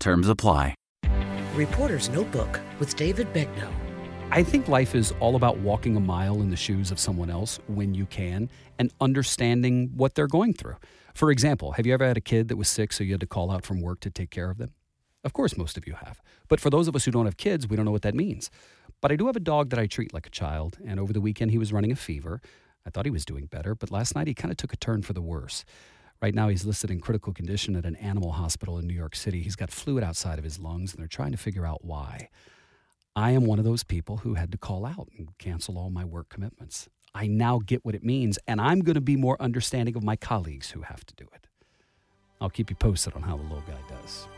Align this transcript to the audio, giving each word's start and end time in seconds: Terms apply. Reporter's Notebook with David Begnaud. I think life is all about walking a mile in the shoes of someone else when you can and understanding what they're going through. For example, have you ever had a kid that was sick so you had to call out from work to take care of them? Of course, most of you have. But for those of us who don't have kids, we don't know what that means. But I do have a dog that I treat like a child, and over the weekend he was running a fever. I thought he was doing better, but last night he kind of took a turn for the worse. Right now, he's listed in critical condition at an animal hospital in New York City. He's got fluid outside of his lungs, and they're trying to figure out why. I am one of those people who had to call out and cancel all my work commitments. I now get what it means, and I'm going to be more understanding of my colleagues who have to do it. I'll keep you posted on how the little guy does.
Terms 0.00 0.28
apply. 0.28 0.74
Reporter's 1.54 2.08
Notebook 2.08 2.60
with 2.78 2.94
David 2.94 3.32
Begnaud. 3.32 3.72
I 4.30 4.42
think 4.42 4.68
life 4.68 4.94
is 4.94 5.12
all 5.18 5.34
about 5.34 5.58
walking 5.58 5.96
a 5.96 6.00
mile 6.00 6.40
in 6.40 6.50
the 6.50 6.56
shoes 6.56 6.90
of 6.90 7.00
someone 7.00 7.30
else 7.30 7.58
when 7.66 7.94
you 7.94 8.06
can 8.06 8.48
and 8.78 8.92
understanding 9.00 9.90
what 9.96 10.14
they're 10.14 10.28
going 10.28 10.52
through. 10.52 10.76
For 11.14 11.30
example, 11.30 11.72
have 11.72 11.86
you 11.86 11.94
ever 11.94 12.06
had 12.06 12.16
a 12.16 12.20
kid 12.20 12.48
that 12.48 12.56
was 12.56 12.68
sick 12.68 12.92
so 12.92 13.02
you 13.02 13.12
had 13.12 13.20
to 13.20 13.26
call 13.26 13.50
out 13.50 13.64
from 13.64 13.80
work 13.80 14.00
to 14.00 14.10
take 14.10 14.30
care 14.30 14.50
of 14.50 14.58
them? 14.58 14.72
Of 15.24 15.32
course, 15.32 15.56
most 15.56 15.76
of 15.76 15.86
you 15.86 15.94
have. 15.94 16.20
But 16.46 16.60
for 16.60 16.70
those 16.70 16.86
of 16.86 16.94
us 16.94 17.04
who 17.04 17.10
don't 17.10 17.24
have 17.24 17.36
kids, 17.36 17.66
we 17.66 17.74
don't 17.74 17.84
know 17.84 17.90
what 17.90 18.02
that 18.02 18.14
means. 18.14 18.50
But 19.00 19.10
I 19.10 19.16
do 19.16 19.26
have 19.26 19.36
a 19.36 19.40
dog 19.40 19.70
that 19.70 19.78
I 19.80 19.86
treat 19.86 20.14
like 20.14 20.26
a 20.26 20.30
child, 20.30 20.78
and 20.86 21.00
over 21.00 21.12
the 21.12 21.20
weekend 21.20 21.50
he 21.50 21.58
was 21.58 21.72
running 21.72 21.90
a 21.90 21.96
fever. 21.96 22.40
I 22.86 22.90
thought 22.90 23.04
he 23.04 23.10
was 23.10 23.24
doing 23.24 23.46
better, 23.46 23.74
but 23.74 23.90
last 23.90 24.14
night 24.14 24.28
he 24.28 24.34
kind 24.34 24.52
of 24.52 24.56
took 24.56 24.72
a 24.72 24.76
turn 24.76 25.02
for 25.02 25.12
the 25.12 25.22
worse. 25.22 25.64
Right 26.20 26.34
now, 26.34 26.48
he's 26.48 26.64
listed 26.64 26.90
in 26.90 27.00
critical 27.00 27.32
condition 27.32 27.76
at 27.76 27.84
an 27.84 27.94
animal 27.96 28.32
hospital 28.32 28.78
in 28.78 28.86
New 28.86 28.94
York 28.94 29.14
City. 29.14 29.40
He's 29.40 29.54
got 29.54 29.70
fluid 29.70 30.02
outside 30.02 30.38
of 30.38 30.44
his 30.44 30.58
lungs, 30.58 30.92
and 30.92 31.00
they're 31.00 31.08
trying 31.08 31.30
to 31.30 31.38
figure 31.38 31.64
out 31.64 31.84
why. 31.84 32.28
I 33.14 33.30
am 33.30 33.44
one 33.44 33.58
of 33.58 33.64
those 33.64 33.84
people 33.84 34.18
who 34.18 34.34
had 34.34 34.50
to 34.52 34.58
call 34.58 34.84
out 34.84 35.08
and 35.16 35.28
cancel 35.38 35.78
all 35.78 35.90
my 35.90 36.04
work 36.04 36.28
commitments. 36.28 36.88
I 37.14 37.28
now 37.28 37.60
get 37.64 37.84
what 37.84 37.94
it 37.94 38.04
means, 38.04 38.38
and 38.48 38.60
I'm 38.60 38.80
going 38.80 38.94
to 38.94 39.00
be 39.00 39.16
more 39.16 39.40
understanding 39.40 39.96
of 39.96 40.02
my 40.02 40.16
colleagues 40.16 40.72
who 40.72 40.82
have 40.82 41.04
to 41.06 41.14
do 41.14 41.28
it. 41.34 41.46
I'll 42.40 42.50
keep 42.50 42.70
you 42.70 42.76
posted 42.76 43.14
on 43.14 43.22
how 43.22 43.36
the 43.36 43.42
little 43.42 43.64
guy 43.66 43.78
does. 43.88 44.28